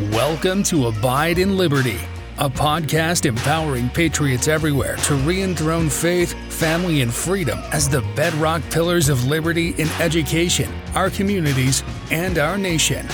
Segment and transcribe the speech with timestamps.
[0.00, 2.00] Welcome to Abide in Liberty,
[2.38, 8.60] a podcast empowering patriots everywhere to re enthrone faith, family, and freedom as the bedrock
[8.72, 13.06] pillars of liberty in education, our communities, and our nation.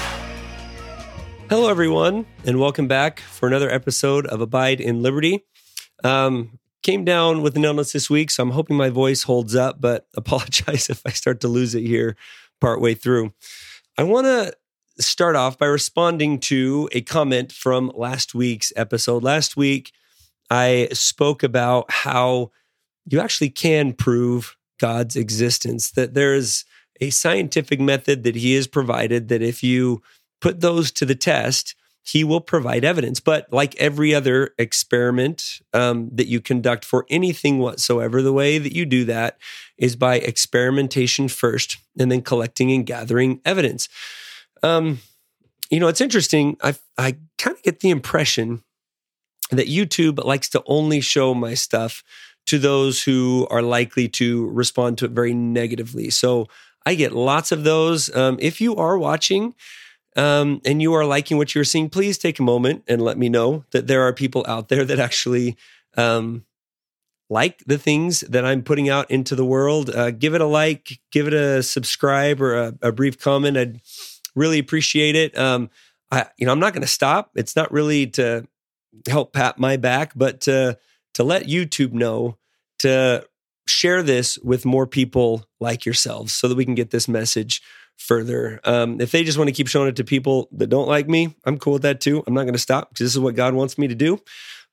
[1.50, 5.44] Hello, everyone, and welcome back for another episode of Abide in Liberty.
[6.02, 9.82] Um, came down with an illness this week, so I'm hoping my voice holds up,
[9.82, 12.16] but apologize if I start to lose it here
[12.58, 13.34] partway through.
[13.98, 14.54] I want to
[15.00, 19.22] start off by responding to a comment from last week's episode.
[19.22, 19.92] Last week,
[20.50, 22.50] I spoke about how
[23.06, 26.64] you actually can prove God's existence, that there's
[27.00, 30.02] a scientific method that He has provided that if you
[30.40, 33.20] put those to the test, he will provide evidence.
[33.20, 38.74] But like every other experiment um, that you conduct for anything whatsoever, the way that
[38.74, 39.38] you do that
[39.76, 43.88] is by experimentation first and then collecting and gathering evidence.
[44.62, 45.00] Um,
[45.70, 46.56] you know, it's interesting.
[46.62, 48.62] I, I kind of get the impression
[49.50, 52.02] that YouTube likes to only show my stuff
[52.46, 56.10] to those who are likely to respond to it very negatively.
[56.10, 56.46] So
[56.86, 58.14] I get lots of those.
[58.14, 59.54] Um, if you are watching,
[60.16, 63.28] um, and you are liking what you're seeing, please take a moment and let me
[63.28, 65.56] know that there are people out there that actually
[65.96, 66.44] um,
[67.28, 69.88] like the things that I'm putting out into the world.
[69.90, 73.56] Uh, give it a like, give it a subscribe or a, a brief comment.
[73.56, 73.80] I'd
[74.34, 75.36] really appreciate it.
[75.38, 75.70] Um,
[76.10, 77.30] I, you know, I'm not going to stop.
[77.34, 78.46] It's not really to
[79.08, 80.78] help pat my back, but to
[81.14, 82.36] to let YouTube know
[82.80, 83.24] to
[83.66, 87.62] share this with more people like yourselves, so that we can get this message
[87.96, 88.60] further.
[88.64, 91.36] Um, if they just want to keep showing it to people that don't like me,
[91.44, 92.24] I'm cool with that too.
[92.26, 94.18] I'm not going to stop because this is what God wants me to do.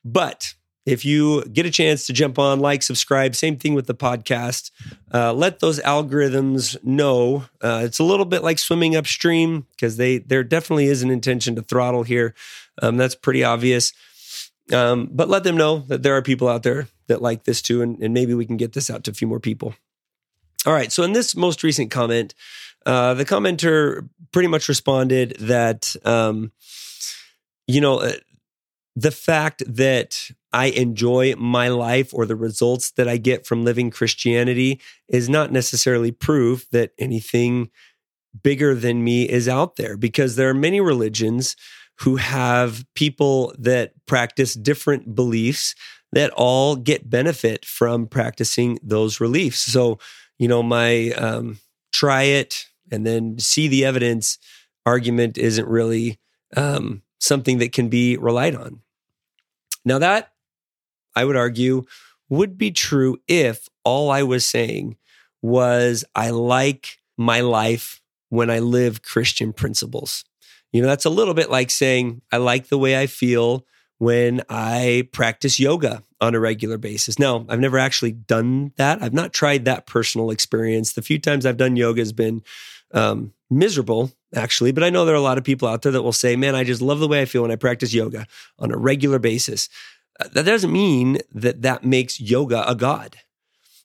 [0.06, 0.54] But
[0.88, 4.72] if you get a chance to jump on, like, subscribe, same thing with the podcast.
[5.14, 7.44] Uh, let those algorithms know.
[7.62, 11.56] Uh, it's a little bit like swimming upstream because they there definitely is an intention
[11.56, 12.34] to throttle here.
[12.82, 13.92] Um, that's pretty obvious.
[14.72, 17.82] Um, but let them know that there are people out there that like this too,
[17.82, 19.76] and, and maybe we can get this out to a few more people.
[20.66, 20.92] All right.
[20.92, 22.34] So in this most recent comment,
[22.86, 26.54] uh, the commenter pretty much responded that, um,
[27.68, 28.14] you know, uh,
[28.98, 33.92] the fact that I enjoy my life or the results that I get from living
[33.92, 37.70] Christianity is not necessarily proof that anything
[38.42, 41.56] bigger than me is out there because there are many religions
[42.00, 45.76] who have people that practice different beliefs
[46.12, 49.60] that all get benefit from practicing those beliefs.
[49.60, 50.00] So,
[50.40, 51.60] you know, my um,
[51.94, 54.40] try it, and then see the evidence
[54.88, 56.20] argument isn't really
[56.56, 58.82] um, something that can be relied on.
[59.88, 60.34] Now, that
[61.16, 61.86] I would argue
[62.30, 64.98] would be true if all I was saying
[65.42, 70.26] was I like my life when I live Christian principles.
[70.74, 73.66] You know, that's a little bit like saying I like the way I feel
[73.98, 77.18] when I practice yoga on a regular basis.
[77.18, 79.02] Now, I've never actually done that.
[79.02, 80.94] I've not tried that personal experience.
[80.94, 82.44] The few times I've done yoga has been
[82.94, 84.72] um, miserable, actually.
[84.72, 86.56] But I know there are a lot of people out there that will say, man,
[86.56, 88.28] I just love the way I feel when I practice yoga
[88.60, 89.70] on a regular basis.
[90.20, 93.18] Uh, that doesn't mean that that makes yoga a god.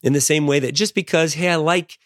[0.03, 1.99] In the same way that just because, hey, I like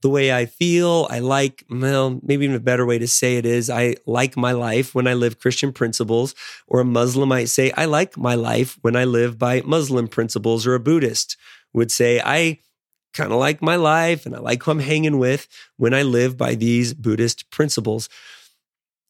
[0.00, 3.46] the way I feel, I like, well, maybe even a better way to say it
[3.46, 6.34] is, I like my life when I live Christian principles.
[6.66, 10.66] Or a Muslim might say, I like my life when I live by Muslim principles.
[10.66, 11.36] Or a Buddhist
[11.72, 12.58] would say, I
[13.12, 16.36] kind of like my life and I like who I'm hanging with when I live
[16.36, 18.08] by these Buddhist principles.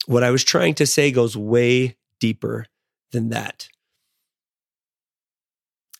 [0.06, 2.66] What I was trying to say goes way deeper
[3.12, 3.68] than that.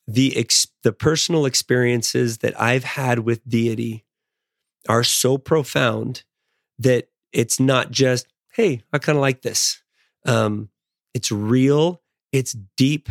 [0.08, 4.04] The, ex- the personal experiences that I've had with deity
[4.88, 6.24] are so profound
[6.78, 9.80] that it's not just, hey, I kind of like this.
[10.26, 10.70] Um,
[11.14, 12.02] it's real,
[12.32, 13.08] it's deep,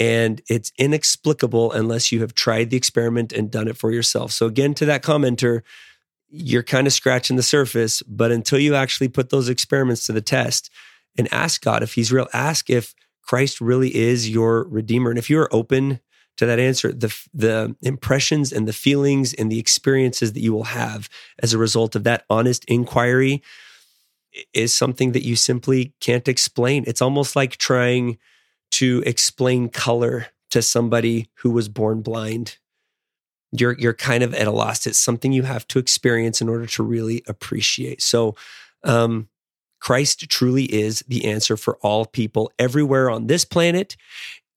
[0.00, 4.32] and it's inexplicable unless you have tried the experiment and done it for yourself.
[4.32, 5.60] So, again, to that commenter,
[6.30, 10.22] you're kind of scratching the surface, but until you actually put those experiments to the
[10.22, 10.70] test
[11.18, 15.10] and ask God if He's real, ask if Christ really is your Redeemer.
[15.10, 16.00] And if you're open
[16.38, 20.64] to that answer, the, the impressions and the feelings and the experiences that you will
[20.64, 21.10] have
[21.40, 23.42] as a result of that honest inquiry
[24.54, 26.84] is something that you simply can't explain.
[26.86, 28.16] It's almost like trying
[28.72, 32.58] to explain color to somebody who was born blind.
[33.52, 34.86] You're you're kind of at a loss.
[34.86, 38.02] It's something you have to experience in order to really appreciate.
[38.02, 38.36] So,
[38.84, 39.28] um,
[39.80, 43.96] Christ truly is the answer for all people everywhere on this planet.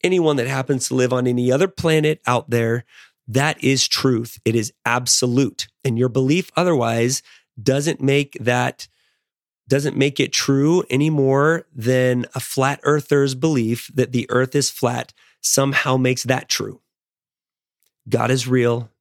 [0.03, 2.83] Anyone that happens to live on any other planet out there,
[3.27, 4.39] that is truth.
[4.43, 7.23] It is absolute, and your belief otherwise
[7.61, 8.87] doesn't make that
[9.73, 14.69] doesn't make it true any more than a flat earther's belief that the earth is
[14.69, 16.79] flat somehow makes that true.
[18.07, 18.91] God is real.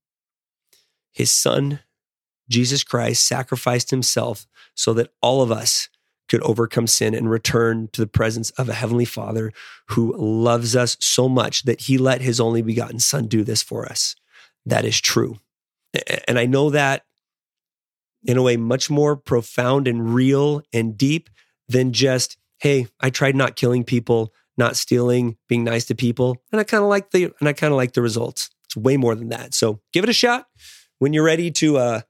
[1.13, 1.81] His son,
[2.49, 5.91] Jesus Christ, sacrificed himself so that all of us
[6.27, 9.53] could overcome sin and return to the presence of a heavenly father
[9.89, 13.85] who loves us so much that he let his only begotten son do this for
[13.85, 14.17] us.
[14.65, 15.39] That is true.
[16.27, 17.05] And I know that
[18.25, 21.29] in a way much more profound and real and deep
[21.69, 26.61] than just, hey, I tried not killing people, not stealing, being nice to people, and
[26.61, 28.51] I kind of like the and I kind of like the results.
[28.65, 29.55] It's way more than that.
[29.55, 30.47] So give it a shot.
[30.99, 32.01] When you're ready to uh,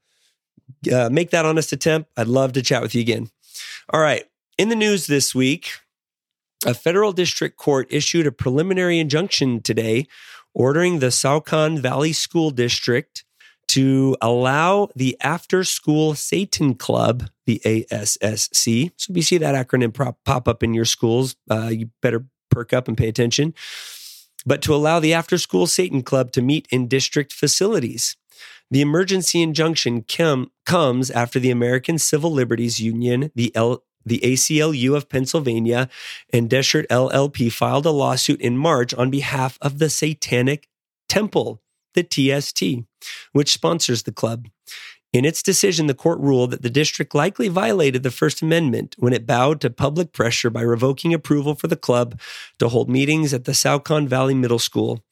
[0.91, 3.29] uh, make that honest attempt, I'd love to chat with you again.
[3.89, 4.25] All right.
[4.57, 5.71] In the news this week,
[6.65, 10.07] a federal district court issued a preliminary injunction today
[10.53, 13.25] ordering the Saucon Valley School District
[13.73, 18.91] to allow the After School Satan Club, the ASSC.
[18.97, 19.91] So if you see that acronym
[20.23, 23.55] pop up in your schools, uh, you better perk up and pay attention.
[24.45, 28.15] But to allow the After School Satan Club to meet in district facilities.
[28.69, 34.95] The emergency injunction com- comes after the American Civil Liberties Union, the L- the ACLU
[34.95, 35.89] of Pennsylvania,
[36.31, 40.67] and Dechert LLP filed a lawsuit in March on behalf of the Satanic
[41.09, 41.63] Temple
[41.93, 42.85] the TST,
[43.31, 44.47] which sponsors the club.
[45.13, 49.13] In its decision, the court ruled that the district likely violated the First Amendment when
[49.13, 52.19] it bowed to public pressure by revoking approval for the club
[52.57, 55.03] to hold meetings at the Saucon Valley Middle School.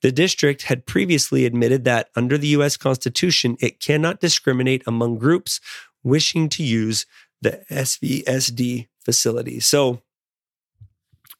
[0.00, 2.76] The district had previously admitted that under the U.S.
[2.76, 5.60] Constitution, it cannot discriminate among groups
[6.04, 7.04] wishing to use
[7.42, 9.58] the SVSD facility.
[9.58, 10.02] So,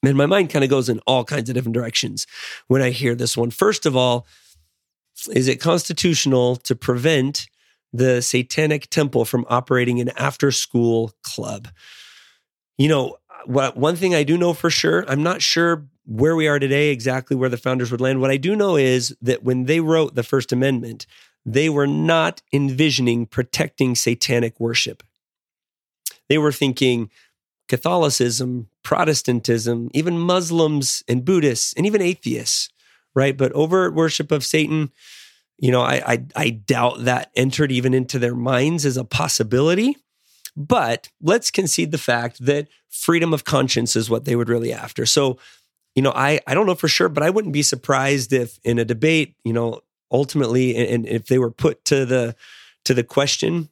[0.02, 2.26] man, my mind kind of goes in all kinds of different directions
[2.66, 3.50] when I hear this one.
[3.50, 4.26] First of all,
[5.32, 7.48] is it constitutional to prevent
[7.92, 11.68] the satanic temple from operating an after school club?
[12.76, 13.16] You know,
[13.46, 16.90] what one thing I do know for sure, I'm not sure where we are today
[16.90, 18.20] exactly where the founders would land.
[18.20, 21.06] What I do know is that when they wrote the First Amendment,
[21.44, 25.02] they were not envisioning protecting satanic worship.
[26.28, 27.10] They were thinking
[27.68, 32.70] Catholicism, Protestantism, even Muslims and Buddhists, and even atheists
[33.18, 33.36] right?
[33.36, 34.92] But overt worship of Satan,
[35.58, 39.96] you know, I, I, I doubt that entered even into their minds as a possibility.
[40.56, 45.04] But let's concede the fact that freedom of conscience is what they would really after.
[45.04, 45.38] So,
[45.96, 48.78] you know, I I don't know for sure, but I wouldn't be surprised if in
[48.78, 49.80] a debate, you know,
[50.12, 52.36] ultimately, and, and if they were put to the
[52.84, 53.68] to the question,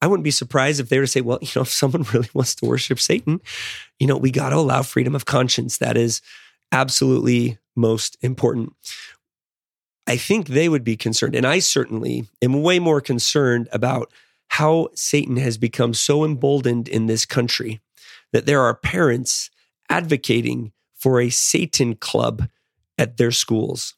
[0.00, 2.30] I wouldn't be surprised if they were to say, well, you know, if someone really
[2.32, 3.40] wants to worship Satan,
[3.98, 5.78] you know, we got to allow freedom of conscience.
[5.78, 6.22] That is
[6.72, 8.74] absolutely most important.
[10.06, 14.12] I think they would be concerned, and I certainly am way more concerned about
[14.48, 17.80] how Satan has become so emboldened in this country
[18.32, 19.50] that there are parents
[19.90, 22.48] advocating for a Satan club
[22.98, 23.94] at their schools.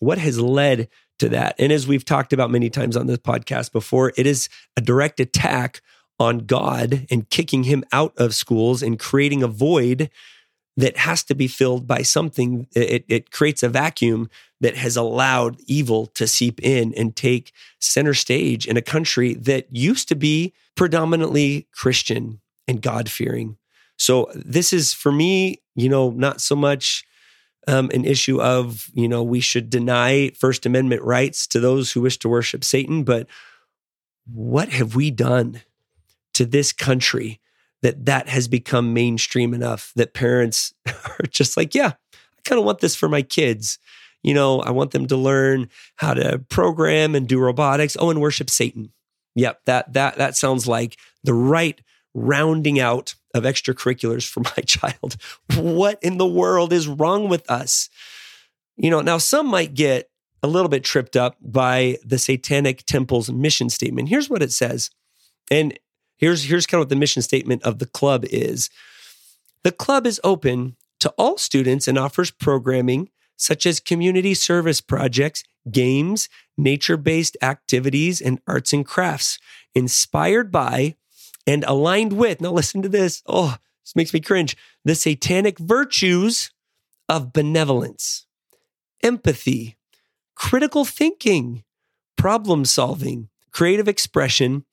[0.00, 0.88] What has led
[1.18, 1.54] to that?
[1.58, 5.20] And as we've talked about many times on this podcast before, it is a direct
[5.20, 5.80] attack
[6.18, 10.10] on God and kicking him out of schools and creating a void
[10.76, 12.66] that has to be filled by something.
[12.74, 14.30] It, it creates a vacuum
[14.60, 19.66] that has allowed evil to seep in and take center stage in a country that
[19.70, 23.56] used to be predominantly Christian and God fearing.
[23.98, 27.04] So this is for me, you know, not so much
[27.68, 32.00] um, an issue of, you know, we should deny First Amendment rights to those who
[32.00, 33.28] wish to worship Satan, but
[34.26, 35.62] what have we done
[36.34, 37.40] to this country
[37.82, 42.64] that that has become mainstream enough that parents are just like, yeah, I kind of
[42.64, 43.78] want this for my kids.
[44.22, 47.96] You know, I want them to learn how to program and do robotics.
[47.98, 48.92] Oh, and worship Satan.
[49.34, 51.80] Yep, that that that sounds like the right
[52.14, 55.16] rounding out of extracurriculars for my child.
[55.56, 57.88] What in the world is wrong with us?
[58.76, 60.08] You know, now some might get
[60.42, 64.08] a little bit tripped up by the Satanic Temple's mission statement.
[64.08, 64.90] Here's what it says.
[65.50, 65.78] And
[66.22, 68.70] Here's, here's kind of what the mission statement of the club is
[69.64, 75.42] The club is open to all students and offers programming such as community service projects,
[75.68, 79.40] games, nature based activities, and arts and crafts
[79.74, 80.94] inspired by
[81.44, 83.24] and aligned with, now listen to this.
[83.26, 84.56] Oh, this makes me cringe.
[84.84, 86.52] The satanic virtues
[87.08, 88.26] of benevolence,
[89.02, 89.76] empathy,
[90.36, 91.64] critical thinking,
[92.16, 94.64] problem solving, creative expression,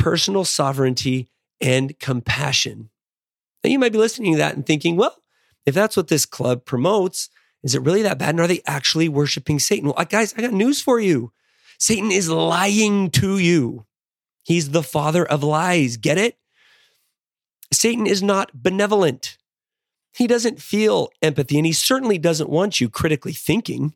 [0.00, 1.28] personal sovereignty
[1.60, 2.88] and compassion.
[3.62, 5.16] Now, you might be listening to that and thinking, well,
[5.66, 7.28] if that's what this club promotes,
[7.62, 8.30] is it really that bad?
[8.30, 9.90] And are they actually worshiping Satan?
[9.90, 11.32] Well, guys, I got news for you.
[11.78, 13.84] Satan is lying to you.
[14.42, 15.98] He's the father of lies.
[15.98, 16.38] Get it?
[17.70, 19.36] Satan is not benevolent.
[20.16, 23.94] He doesn't feel empathy, and he certainly doesn't want you critically thinking.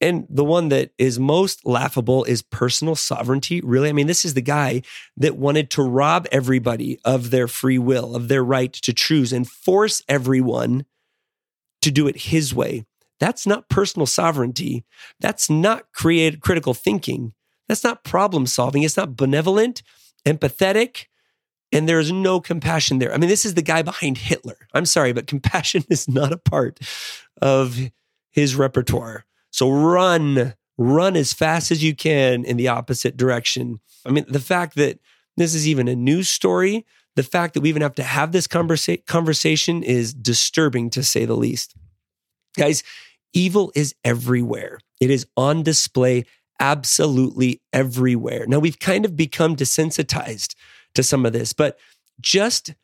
[0.00, 3.60] And the one that is most laughable is personal sovereignty.
[3.60, 3.90] Really?
[3.90, 4.82] I mean, this is the guy
[5.18, 9.48] that wanted to rob everybody of their free will, of their right to choose, and
[9.48, 10.86] force everyone
[11.82, 12.86] to do it his way.
[13.18, 14.84] That's not personal sovereignty.
[15.20, 17.34] That's not create critical thinking.
[17.68, 18.82] That's not problem solving.
[18.82, 19.82] It's not benevolent,
[20.26, 21.06] empathetic,
[21.72, 23.14] and there's no compassion there.
[23.14, 24.56] I mean, this is the guy behind Hitler.
[24.74, 26.80] I'm sorry, but compassion is not a part
[27.40, 27.78] of
[28.30, 29.24] his repertoire.
[29.50, 33.80] So run, run as fast as you can in the opposite direction.
[34.06, 34.98] I mean, the fact that
[35.36, 38.46] this is even a news story, the fact that we even have to have this
[38.46, 41.74] conversa- conversation is disturbing to say the least.
[42.56, 42.82] Guys,
[43.32, 44.78] evil is everywhere.
[45.00, 46.24] It is on display
[46.58, 48.44] absolutely everywhere.
[48.46, 50.54] Now, we've kind of become desensitized
[50.94, 51.78] to some of this, but
[52.20, 52.74] just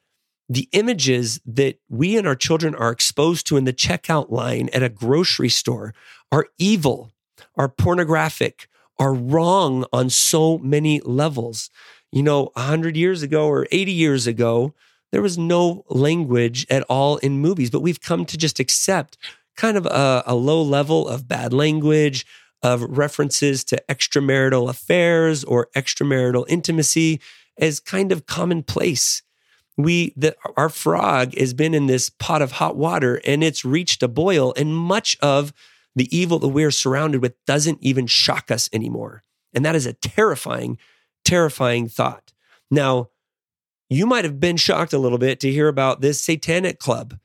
[0.49, 4.83] the images that we and our children are exposed to in the checkout line at
[4.83, 5.93] a grocery store
[6.31, 7.13] are evil,
[7.57, 11.71] are pornographic, are wrong on so many levels.
[12.13, 14.75] You know, 100 years ago or 80 years ago,
[15.13, 19.17] there was no language at all in movies, but we've come to just accept
[19.57, 22.27] kind of a, a low level of bad language,
[22.63, 27.21] of references to extramarital affairs or extramarital intimacy
[27.59, 29.23] as kind of commonplace
[29.77, 30.15] we
[30.57, 34.55] our frog has been in this pot of hot water and it's reached a boil
[34.57, 35.53] and much of
[35.95, 39.23] the evil that we're surrounded with doesn't even shock us anymore.
[39.55, 40.79] And that is a terrifying
[41.25, 42.33] terrifying thought.
[42.71, 43.09] Now
[43.89, 47.19] you might have been shocked a little bit to hear about this satanic club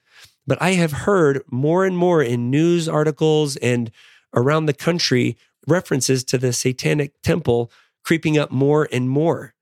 [0.45, 3.91] but i have heard more and more in news articles and
[4.35, 7.71] around the country references to the satanic temple
[8.03, 9.53] creeping up more and more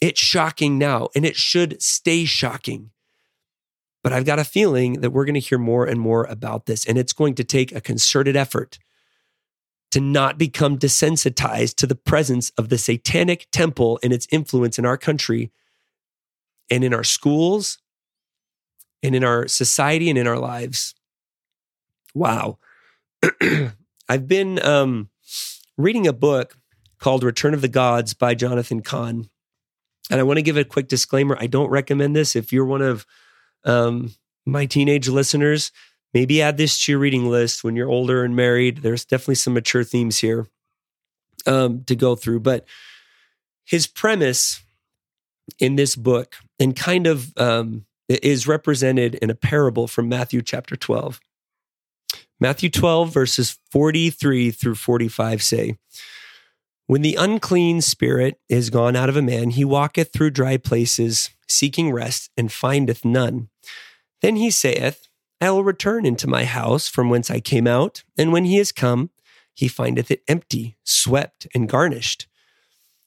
[0.00, 2.90] it's shocking now, and it should stay shocking.
[4.02, 6.86] But I've got a feeling that we're going to hear more and more about this,
[6.86, 8.78] and it's going to take a concerted effort
[9.90, 14.86] to not become desensitized to the presence of the satanic temple and its influence in
[14.86, 15.50] our country
[16.70, 17.78] and in our schools
[19.02, 20.94] and in our society and in our lives.
[22.14, 22.58] Wow.
[24.08, 25.10] I've been um,
[25.76, 26.56] reading a book
[26.98, 29.28] called Return of the Gods by Jonathan Cahn.
[30.10, 31.36] And I want to give a quick disclaimer.
[31.38, 32.34] I don't recommend this.
[32.36, 33.06] If you're one of
[33.64, 34.12] um,
[34.44, 35.70] my teenage listeners,
[36.12, 38.78] maybe add this to your reading list when you're older and married.
[38.78, 40.48] There's definitely some mature themes here
[41.46, 42.40] um, to go through.
[42.40, 42.66] But
[43.64, 44.62] his premise
[45.58, 50.76] in this book and kind of um, is represented in a parable from Matthew chapter
[50.76, 51.20] 12.
[52.40, 55.76] Matthew 12, verses 43 through 45 say,
[56.90, 61.30] when the unclean spirit is gone out of a man, he walketh through dry places,
[61.46, 63.48] seeking rest, and findeth none.
[64.22, 65.06] Then he saith,
[65.40, 68.02] I will return into my house from whence I came out.
[68.18, 69.10] And when he is come,
[69.54, 72.26] he findeth it empty, swept, and garnished.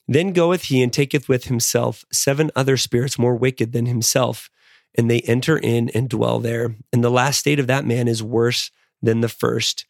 [0.08, 4.50] Then goeth he and taketh with himself seven other spirits more wicked than himself,
[4.96, 6.74] and they enter in and dwell there.
[6.94, 8.72] And the last state of that man is worse
[9.02, 9.86] than the first.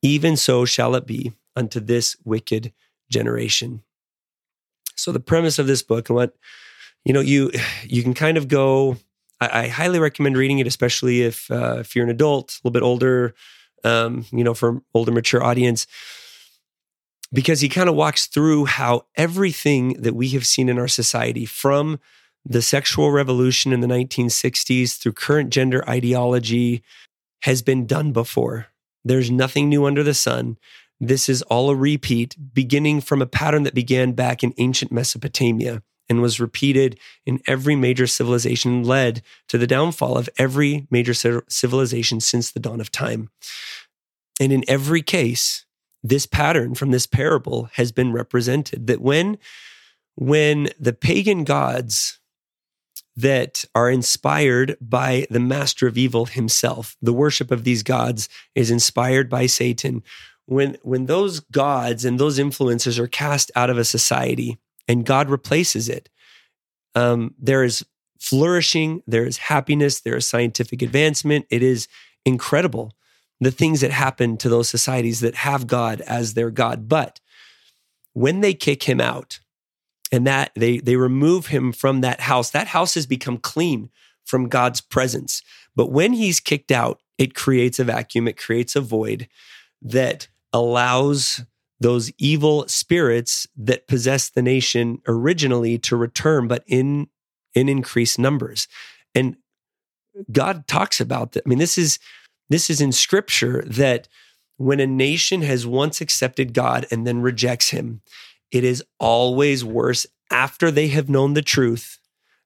[0.00, 2.72] Even so shall it be unto this wicked
[3.10, 3.82] generation.
[4.96, 6.34] So the premise of this book and what
[7.04, 7.50] you know you
[7.82, 8.96] you can kind of go.
[9.40, 12.72] I, I highly recommend reading it, especially if uh, if you're an adult, a little
[12.72, 13.34] bit older,
[13.82, 15.86] um, you know, for older mature audience,
[17.32, 21.44] because he kind of walks through how everything that we have seen in our society
[21.44, 21.98] from
[22.44, 26.82] the sexual revolution in the 1960s through current gender ideology
[27.42, 28.66] has been done before.
[29.04, 30.58] There's nothing new under the sun.
[31.00, 35.82] This is all a repeat, beginning from a pattern that began back in ancient Mesopotamia
[36.08, 41.14] and was repeated in every major civilization, led to the downfall of every major
[41.48, 43.30] civilization since the dawn of time.
[44.40, 45.64] And in every case,
[46.04, 49.38] this pattern from this parable has been represented that when
[50.16, 52.20] when the pagan gods
[53.16, 58.70] that are inspired by the master of evil himself the worship of these gods is
[58.70, 60.02] inspired by satan
[60.46, 65.30] when when those gods and those influences are cast out of a society and God
[65.30, 66.08] replaces it,
[66.94, 67.84] um, there is
[68.20, 71.46] flourishing, there is happiness, there is scientific advancement.
[71.50, 71.88] It is
[72.24, 72.92] incredible
[73.40, 76.88] the things that happen to those societies that have God as their God.
[76.88, 77.20] But
[78.12, 79.40] when they kick him out
[80.12, 83.90] and that they they remove him from that house, that house has become clean
[84.24, 85.42] from God's presence.
[85.74, 89.28] But when he's kicked out, it creates a vacuum, it creates a void
[89.82, 91.44] that allows
[91.80, 97.08] those evil spirits that possessed the nation originally to return, but in
[97.54, 98.66] in increased numbers.
[99.14, 99.36] And
[100.32, 101.42] God talks about that.
[101.44, 101.98] I mean, this is
[102.48, 104.08] this is in scripture that
[104.56, 108.00] when a nation has once accepted God and then rejects him,
[108.50, 111.98] it is always worse after they have known the truth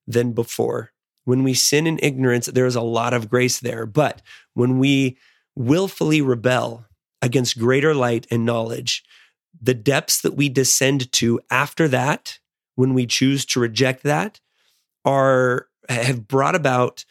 [0.07, 0.93] than before.
[1.25, 3.85] When we sin in ignorance, there is a lot of grace there.
[3.85, 4.23] But
[4.55, 5.19] when we
[5.55, 6.87] willfully rebel
[7.23, 9.05] against greater light and knowledge,
[9.61, 12.39] the depths that we descend to after that,
[12.77, 14.41] when we choose to reject that,
[15.05, 17.05] are have brought about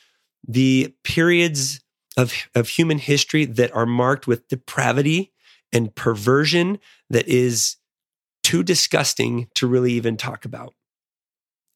[0.48, 1.82] the periods
[2.16, 5.32] of, of human history that are marked with depravity
[5.72, 7.78] and perversion that is
[8.44, 10.74] too disgusting to really even talk about.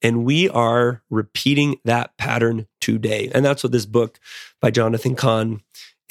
[0.01, 3.29] And we are repeating that pattern today.
[3.33, 4.19] And that's what this book
[4.59, 5.61] by Jonathan Cahn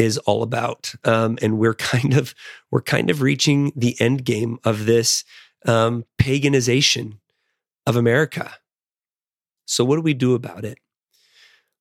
[0.01, 0.95] is all about.
[1.05, 2.35] Um, and we're kind of
[2.71, 5.25] we're kind of reaching the end game of this
[5.67, 7.19] um, paganization
[7.87, 8.55] of America.
[9.67, 10.79] So what do we do about it?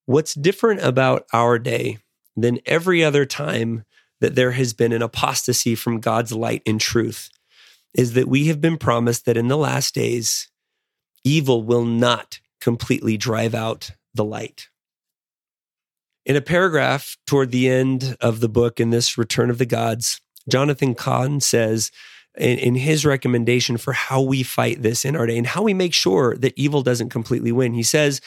[0.06, 2.00] What's different about our day
[2.36, 3.86] than every other time
[4.20, 7.30] that there has been an apostasy from God's light and truth
[7.94, 10.50] is that we have been promised that in the last days,
[11.24, 14.68] evil will not completely drive out the light.
[16.26, 20.20] In a paragraph toward the end of the book in this Return of the Gods,
[20.50, 21.92] Jonathan Cahn says
[22.38, 25.74] in, in, his recommendation for how we fight this in our day and how we
[25.74, 28.22] make sure that evil doesn't completely win, he says,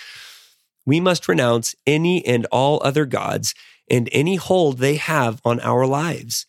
[0.86, 3.54] We must renounce any and all other gods
[3.90, 6.46] and any hold they have on our lives.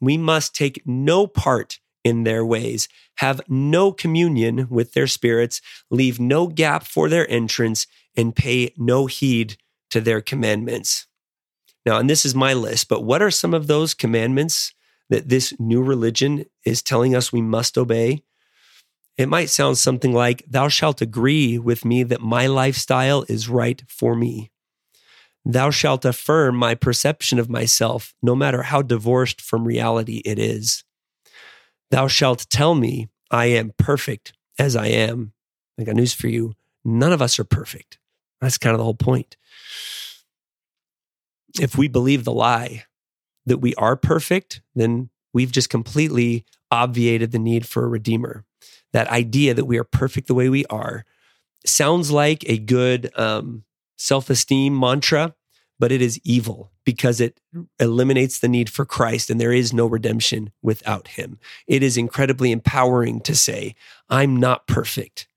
[0.00, 5.60] We must take no part in their ways, have no communion with their spirits,
[5.90, 7.86] leave no gap for their entrance,
[8.16, 9.56] and pay no heed
[9.94, 11.06] to their commandments.
[11.86, 14.74] Now, and this is my list, but what are some of those commandments
[15.08, 18.24] that this new religion is telling us we must obey?
[19.16, 23.80] It might sound something like, Thou shalt agree with me that my lifestyle is right
[23.86, 24.50] for me.
[25.44, 30.82] Thou shalt affirm my perception of myself, no matter how divorced from reality it is.
[31.92, 35.34] Thou shalt tell me I am perfect as I am.
[35.78, 36.54] I got news for you.
[36.84, 37.98] None of us are perfect.
[38.44, 39.36] That's kind of the whole point
[41.60, 42.84] if we believe the lie
[43.46, 48.44] that we are perfect, then we've just completely obviated the need for a redeemer.
[48.92, 51.04] That idea that we are perfect the way we are
[51.66, 53.64] sounds like a good um,
[53.96, 55.34] self esteem mantra,
[55.78, 57.40] but it is evil because it
[57.78, 61.38] eliminates the need for Christ and there is no redemption without him.
[61.66, 63.74] It is incredibly empowering to say,
[64.08, 65.28] I'm not perfect,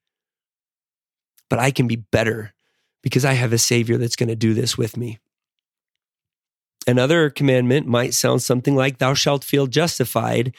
[1.49, 2.53] but I can be better
[3.01, 5.19] because I have a Savior that's going to do this with me.
[6.87, 10.55] Another commandment might sound something like, Thou shalt feel justified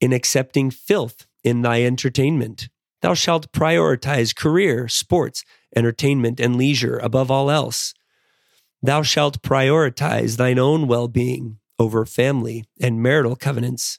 [0.00, 2.68] in accepting filth in thy entertainment.
[3.00, 7.94] Thou shalt prioritize career, sports, entertainment, and leisure above all else.
[8.82, 13.98] Thou shalt prioritize thine own well being over family and marital covenants.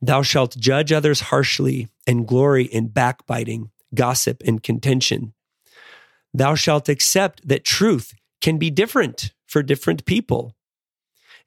[0.00, 5.34] Thou shalt judge others harshly and glory in backbiting, gossip, and contention.
[6.38, 10.54] Thou shalt accept that truth can be different for different people.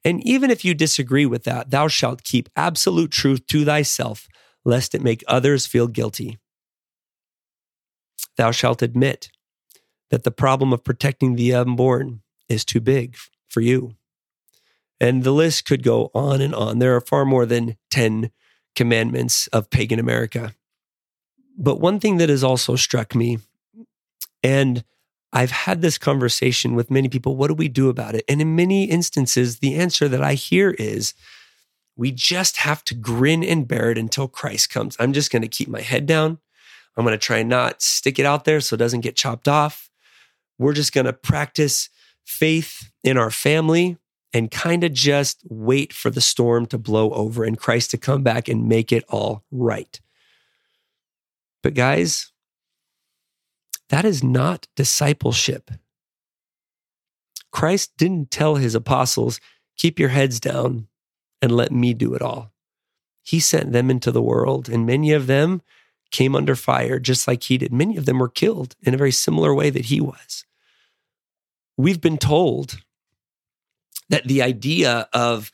[0.04, 4.28] And even if you disagree with that, thou shalt keep absolute truth to thyself,
[4.66, 6.38] lest it make others feel guilty.
[8.36, 9.30] Thou shalt admit
[10.10, 13.16] that the problem of protecting the unborn is too big
[13.48, 13.94] for you.
[15.00, 16.80] And the list could go on and on.
[16.80, 18.30] There are far more than 10
[18.76, 20.54] commandments of pagan America.
[21.56, 23.38] But one thing that has also struck me,
[24.42, 24.84] and
[25.32, 27.36] I've had this conversation with many people.
[27.36, 28.24] What do we do about it?
[28.28, 31.14] And in many instances, the answer that I hear is
[31.96, 34.96] we just have to grin and bear it until Christ comes.
[34.98, 36.38] I'm just going to keep my head down.
[36.96, 39.90] I'm going to try not stick it out there so it doesn't get chopped off.
[40.58, 41.88] We're just going to practice
[42.24, 43.96] faith in our family
[44.34, 48.22] and kind of just wait for the storm to blow over and Christ to come
[48.22, 50.00] back and make it all right.
[51.62, 52.31] But guys,
[53.92, 55.70] that is not discipleship.
[57.52, 59.38] Christ didn't tell his apostles,
[59.76, 60.88] keep your heads down
[61.42, 62.52] and let me do it all.
[63.22, 65.60] He sent them into the world, and many of them
[66.10, 67.70] came under fire just like he did.
[67.70, 70.46] Many of them were killed in a very similar way that he was.
[71.76, 72.78] We've been told
[74.08, 75.52] that the idea of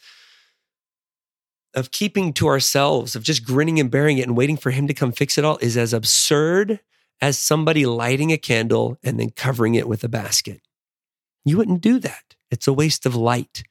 [1.74, 4.94] of keeping to ourselves, of just grinning and bearing it and waiting for him to
[4.94, 6.78] come fix it all is as absurd
[7.20, 10.60] as somebody lighting a candle and then covering it with a basket.
[11.44, 12.36] You wouldn't do that.
[12.50, 13.64] It's a waste of light.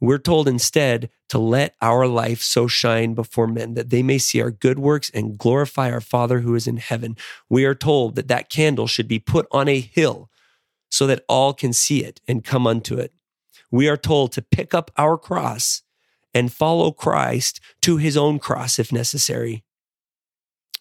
[0.00, 4.40] We're told instead to let our life so shine before men that they may see
[4.40, 7.16] our good works and glorify our Father who is in heaven.
[7.48, 10.30] We are told that that candle should be put on a hill
[10.90, 13.12] so that all can see it and come unto it.
[13.70, 15.82] We are told to pick up our cross
[16.32, 19.64] and follow Christ to his own cross if necessary.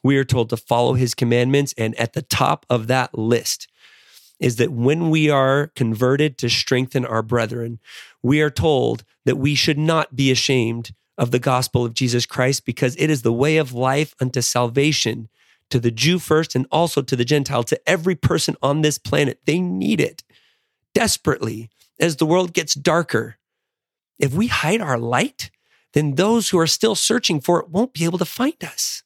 [0.08, 1.74] We are told to follow his commandments.
[1.78, 3.68] And at the top of that list
[4.40, 7.80] is that when we are converted to strengthen our brethren,
[8.24, 12.64] we are told that we should not be ashamed of the gospel of Jesus Christ
[12.64, 15.28] because it is the way of life unto salvation
[15.72, 19.42] to the Jew first and also to the Gentile, to every person on this planet.
[19.44, 20.24] They need it
[20.96, 23.36] desperately as the world gets darker.
[24.20, 25.52] If we hide our light,
[25.92, 29.04] then those who are still searching for it won't be able to find us.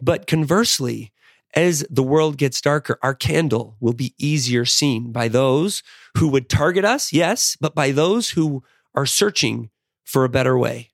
[0.00, 1.12] But conversely,
[1.54, 5.82] as the world gets darker, our candle will be easier seen by those
[6.18, 8.62] who would target us, yes, but by those who
[8.94, 9.70] are searching
[10.04, 10.90] for a better way.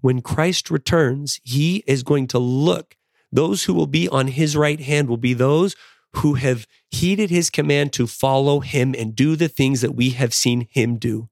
[0.00, 2.96] When Christ returns, he is going to look.
[3.32, 5.74] Those who will be on his right hand will be those
[6.16, 10.32] who have heeded his command to follow him and do the things that we have
[10.32, 11.28] seen him do.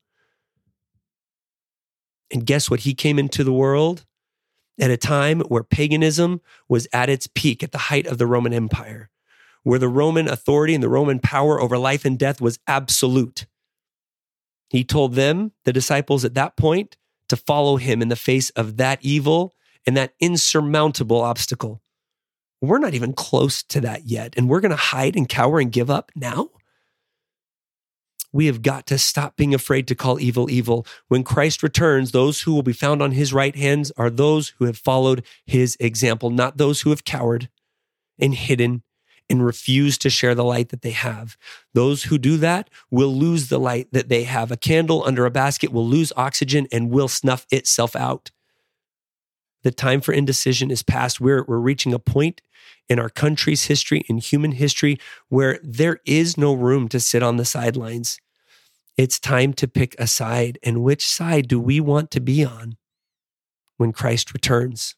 [2.32, 2.80] And guess what?
[2.80, 4.04] He came into the world
[4.80, 8.52] at a time where paganism was at its peak, at the height of the Roman
[8.52, 9.10] Empire,
[9.62, 13.46] where the Roman authority and the Roman power over life and death was absolute.
[14.70, 16.96] He told them, the disciples at that point,
[17.28, 19.54] to follow him in the face of that evil
[19.86, 21.82] and that insurmountable obstacle.
[22.60, 24.34] We're not even close to that yet.
[24.36, 26.50] And we're going to hide and cower and give up now?
[28.32, 30.86] We have got to stop being afraid to call evil evil.
[31.08, 34.64] When Christ returns, those who will be found on his right hands are those who
[34.64, 37.48] have followed his example, not those who have cowered
[38.18, 38.82] and hidden
[39.28, 41.36] and refused to share the light that they have.
[41.74, 44.50] Those who do that will lose the light that they have.
[44.50, 48.30] A candle under a basket will lose oxygen and will snuff itself out.
[49.62, 51.20] The time for indecision is past.
[51.20, 52.42] We're, we're reaching a point
[52.88, 57.36] in our country's history, in human history, where there is no room to sit on
[57.36, 58.18] the sidelines.
[58.96, 60.58] It's time to pick a side.
[60.62, 62.76] And which side do we want to be on
[63.78, 64.94] when Christ returns?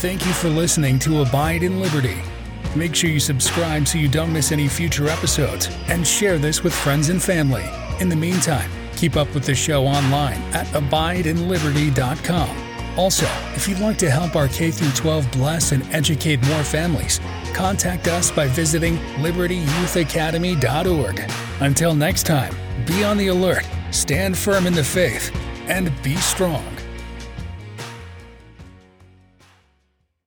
[0.00, 2.18] Thank you for listening to Abide in Liberty.
[2.76, 6.74] Make sure you subscribe so you don't miss any future episodes and share this with
[6.74, 7.64] friends and family.
[7.98, 12.98] In the meantime, keep up with the show online at abideinliberty.com.
[12.98, 17.18] Also, if you'd like to help our K 12 bless and educate more families,
[17.54, 21.30] contact us by visiting libertyyouthacademy.org.
[21.60, 22.54] Until next time,
[22.84, 25.34] be on the alert, stand firm in the faith,
[25.68, 26.75] and be strong.